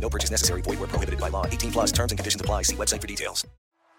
[0.00, 0.62] No purchase necessary.
[0.62, 1.46] Void where prohibited by law.
[1.46, 2.62] 18 plus terms and conditions apply.
[2.62, 3.46] See website for details.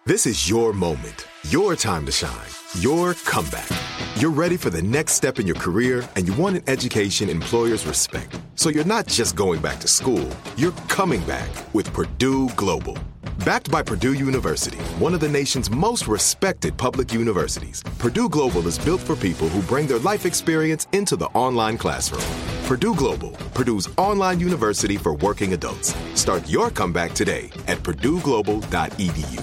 [0.03, 2.49] This is your moment, your time to shine,
[2.79, 3.69] your comeback.
[4.15, 7.85] You're ready for the next step in your career and you want an education employers
[7.85, 8.41] respect.
[8.55, 12.97] So you're not just going back to school, you're coming back with Purdue Global.
[13.45, 18.79] Backed by Purdue University, one of the nation's most respected public universities, Purdue Global is
[18.79, 22.23] built for people who bring their life experience into the online classroom.
[22.71, 25.93] Purdue Global, Purdue's online university for working adults.
[26.13, 29.35] Start your comeback today at purdueglobal.edu.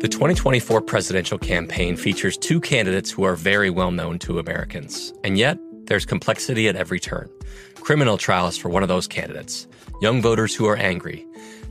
[0.00, 5.12] The 2024 presidential campaign features two candidates who are very well known to Americans.
[5.22, 7.30] And yet, there's complexity at every turn.
[7.76, 9.68] Criminal trials for one of those candidates,
[10.02, 11.24] young voters who are angry.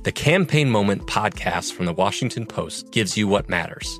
[0.04, 4.00] The Campaign Moment podcast from the Washington Post gives you what matters.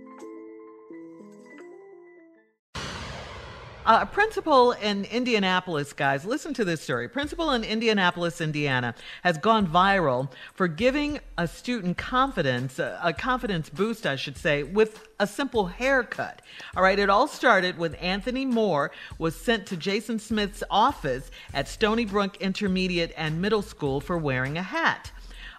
[3.91, 7.09] Uh, a principal in Indianapolis, guys, listen to this story.
[7.09, 13.69] Principal in Indianapolis, Indiana, has gone viral for giving a student confidence, uh, a confidence
[13.69, 16.41] boost, I should say, with a simple haircut.
[16.77, 21.65] All right, it all started when Anthony Moore was sent to Jason Smith's office at
[21.65, 25.11] Stonybrook Intermediate and Middle School for wearing a hat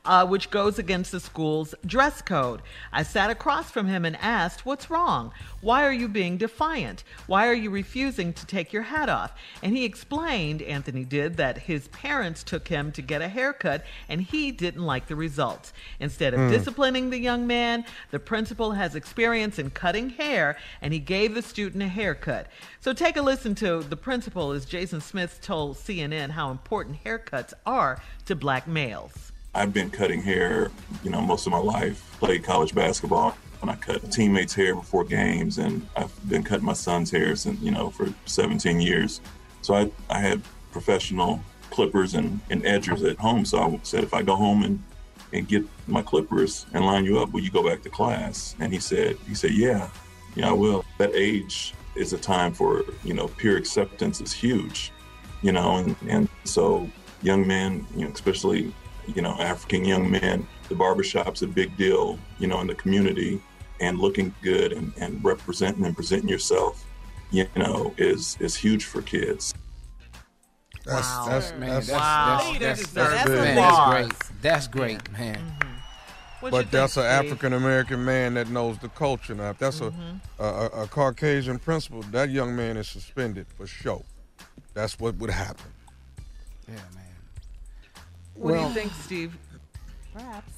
[0.04, 2.60] uh, which goes against the school's dress code.
[2.92, 5.32] I sat across from him and asked, What's wrong?
[5.60, 7.04] Why are you being defiant?
[7.28, 9.32] Why are you refusing to take your hat off?
[9.62, 14.20] And he explained, Anthony did, that his parents took him to get a haircut and
[14.20, 15.72] he didn't like the results.
[16.00, 16.50] Instead of Mm.
[16.50, 21.42] disciplining the young man, the principal has experience in cutting hair and he gave the
[21.42, 22.48] student a haircut.
[22.80, 27.52] So take a listen to the principal as Jason Smith told CNN how important haircuts
[27.64, 29.31] are to black males.
[29.54, 30.70] I've been cutting hair,
[31.04, 32.16] you know, most of my life.
[32.18, 36.72] Played college basketball, and I cut teammates' hair before games, and I've been cutting my
[36.72, 39.20] son's hair since, you know, for 17 years.
[39.60, 41.40] So I, I had professional
[41.70, 43.44] clippers and, and edgers at home.
[43.44, 44.82] So I said, if I go home and,
[45.32, 48.56] and get my clippers and line you up, will you go back to class?
[48.58, 49.90] And he said, he said, yeah,
[50.34, 50.84] yeah, I will.
[50.98, 54.92] That age is a time for, you know, peer acceptance is huge,
[55.42, 56.88] you know, and, and so
[57.22, 58.74] young men, you know, especially
[59.06, 63.40] you know, African young men, the barbershop's a big deal, you know, in the community
[63.80, 66.84] and looking good and, and representing and presenting yourself,
[67.30, 69.54] you know, is is huge for kids.
[70.84, 71.26] That's Wow.
[71.28, 72.36] that's Man, that's wow.
[72.38, 73.58] that's, Leaders that's, deserve that's, some big.
[73.58, 74.30] applause.
[74.40, 75.36] That's great, man.
[75.36, 75.68] Mm-hmm.
[76.40, 79.34] What you But that's an African American man that knows the culture.
[79.34, 80.42] Now, if that's a, mm-hmm.
[80.42, 84.02] a, a a Caucasian principal, that young man is suspended for sure.
[84.74, 85.70] That's what would happen.
[86.68, 87.01] Yeah, man.
[88.34, 89.36] What Well- do you think, Steve?
[90.12, 90.52] Perhaps.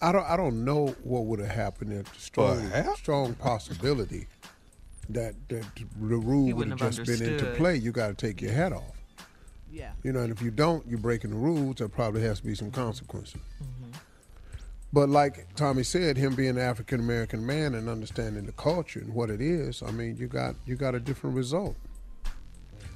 [0.00, 2.98] I don't I don't know what would have happened if the strong Perhaps.
[3.00, 4.28] strong possibility
[5.08, 7.76] that that the rule would have just have been into play.
[7.76, 8.96] You got to take your hat off.
[9.72, 9.90] Yeah.
[10.04, 11.76] You know, and if you don't, you're breaking the rules.
[11.76, 13.40] There probably has to be some consequences.
[13.62, 13.90] Mm-hmm.
[14.92, 19.12] But like Tommy said, him being an African American man and understanding the culture and
[19.12, 21.76] what it is, I mean, you got you got a different result.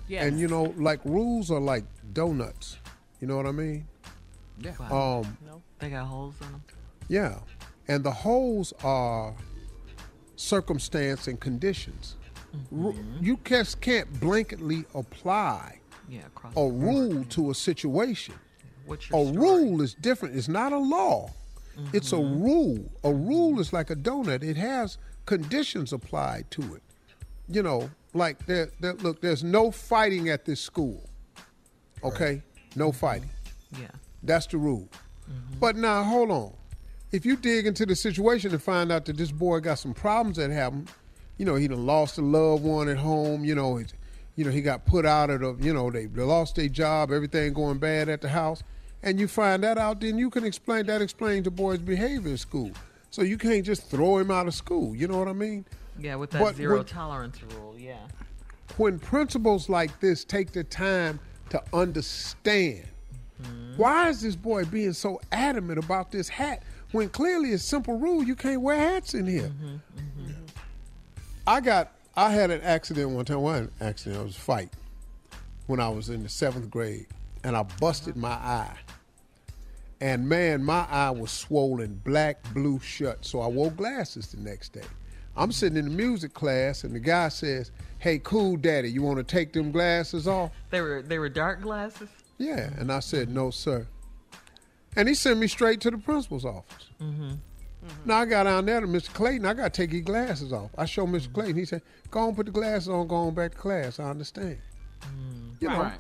[0.09, 0.25] Yes.
[0.25, 2.77] And you know, like rules are like donuts.
[3.23, 3.87] You know what I mean?
[4.59, 4.73] Yeah.
[4.81, 6.63] Um, no, they got holes in them.
[7.09, 7.39] yeah.
[7.87, 9.33] And the holes are
[10.35, 12.17] circumstance and conditions.
[12.75, 13.25] Mm-hmm.
[13.25, 15.79] You just can't blanketly apply
[16.09, 16.23] yeah,
[16.57, 18.35] a rule to a situation.
[18.87, 19.31] What's a story?
[19.31, 20.37] rule is different.
[20.37, 21.31] It's not a law.
[21.79, 21.97] Mm-hmm.
[21.97, 22.91] It's a rule.
[23.05, 24.43] A rule is like a donut.
[24.43, 26.83] It has conditions applied to it.
[27.49, 31.09] You know, like there, there look, there's no fighting at this school.
[32.03, 32.33] Okay?
[32.33, 32.43] Right.
[32.77, 32.99] No mm-hmm.
[32.99, 33.31] fighting.
[33.81, 33.89] Yeah.
[34.23, 34.89] That's the rule.
[35.31, 35.59] Mm-hmm.
[35.59, 36.53] But now hold on.
[37.11, 40.39] If you dig into the situation and find out that this boy got some problems
[40.39, 40.91] that happened,
[41.37, 43.83] you know, he done lost a loved one at home, you know,
[44.37, 47.11] you know, he got put out of the, you know, they, they lost their job,
[47.13, 48.63] everything going bad at the house,
[49.03, 52.39] and you find that out, then you can explain that explains the boy's behavior in
[52.39, 52.71] school.
[53.11, 54.97] So you can't just throw him out of school.
[54.97, 55.67] You know what I mean?
[55.99, 57.77] Yeah, with that but zero when, tolerance rule.
[57.79, 57.99] Yeah.
[58.79, 61.21] When principals like this take the time
[61.53, 62.87] to understand,
[63.43, 63.77] mm-hmm.
[63.77, 66.63] why is this boy being so adamant about this hat
[66.93, 69.49] when clearly it's simple rule you can't wear hats in here?
[69.49, 69.67] Mm-hmm.
[69.67, 70.33] Mm-hmm.
[71.47, 73.43] I got I had an accident one time.
[73.43, 74.71] One accident, it was a fight
[75.67, 77.07] when I was in the seventh grade,
[77.45, 78.77] and I busted my eye.
[80.01, 83.25] And man, my eye was swollen, black, blue, shut.
[83.25, 84.83] So I wore glasses the next day.
[85.37, 87.71] I'm sitting in the music class, and the guy says,
[88.03, 91.63] "Hey, cool, daddy, you want to take them glasses off?" They were they were dark
[91.63, 92.09] glasses.
[92.39, 93.87] Yeah, and I said, "No, sir."
[94.97, 96.89] And he sent me straight to the principal's office.
[97.01, 97.23] Mm-hmm.
[97.23, 97.89] Mm-hmm.
[98.05, 99.13] Now I got down there to Mr.
[99.13, 99.47] Clayton.
[99.47, 100.71] I got to take his glasses off.
[100.77, 101.35] I show mister mm-hmm.
[101.41, 101.57] Clayton.
[101.57, 103.07] He said, "Go on, put the glasses on.
[103.07, 104.59] Go on back to class." I understand.
[105.03, 105.49] Mm-hmm.
[105.61, 105.93] You know,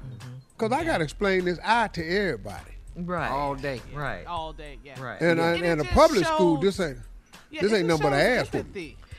[0.59, 2.73] because I got to explain this eye to everybody.
[2.97, 3.31] Right.
[3.31, 3.81] All day.
[3.95, 4.27] Right.
[4.27, 4.79] All day.
[4.85, 5.01] Yeah.
[5.01, 5.21] Right.
[5.21, 5.45] And yeah.
[5.45, 6.99] I, and, and a public shows, school, this ain't
[7.53, 8.49] yeah, this ain't nothing but an ass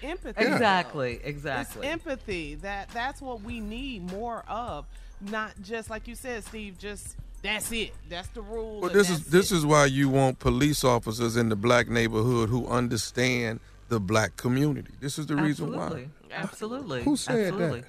[0.04, 0.30] empathy.
[0.40, 0.54] Empathy.
[0.54, 1.20] Exactly.
[1.24, 1.88] Exactly.
[1.88, 2.56] It's empathy.
[2.56, 4.86] That that's what we need more of.
[5.22, 6.78] Not just like you said, Steve.
[6.78, 7.92] Just that's it.
[8.10, 8.82] That's the rule.
[8.82, 9.58] Well, this is this it.
[9.58, 13.60] is why you want police officers in the black neighborhood who understand
[13.90, 14.92] the black community.
[15.00, 15.50] This is the Absolutely.
[15.50, 16.08] reason why.
[16.32, 17.04] Absolutely.
[17.04, 17.82] Who said Absolutely.
[17.82, 17.88] that?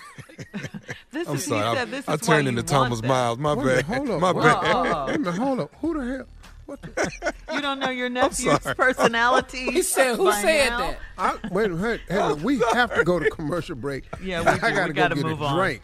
[1.10, 1.78] this I'm is, sorry.
[1.78, 3.38] I, this I, is turned into Thomas Miles.
[3.38, 3.84] My bad.
[3.84, 4.20] Hold up.
[4.20, 5.06] My Wait, bad.
[5.06, 5.34] Wait a minute.
[5.34, 5.74] Hold up.
[5.80, 6.26] Who the hell?
[6.70, 7.34] What the?
[7.52, 9.58] You don't know your nephew's personality.
[9.72, 10.78] He said, "Who said now?
[10.78, 12.00] that?" I, wait a minute.
[12.08, 14.04] Hey, hey, we have to go to commercial break.
[14.22, 14.66] Yeah, we do.
[14.66, 15.56] I gotta we go gotta get move a on.
[15.56, 15.82] drink.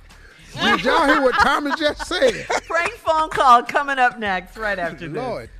[0.63, 2.47] Did y'all hear what Tommy just said?
[2.69, 5.17] Prank phone call coming up next, right after this.
[5.23, 5.51] Lord.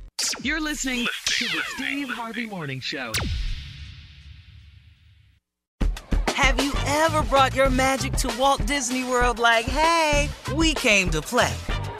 [0.41, 3.11] You're listening to the Steve Harvey Morning Show.
[6.29, 11.21] Have you ever brought your magic to Walt Disney World like, hey, we came to
[11.21, 11.53] play?